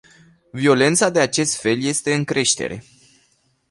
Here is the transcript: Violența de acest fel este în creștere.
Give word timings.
Violența 0.51 1.09
de 1.09 1.19
acest 1.19 1.55
fel 1.59 1.81
este 1.83 2.13
în 2.13 2.23
creștere. 2.23 2.83